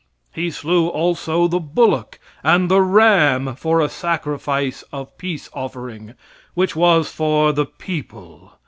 [0.33, 6.15] He slew also the bullock and the ram for a sacrifice of peace offering,
[6.55, 8.53] which was for the people.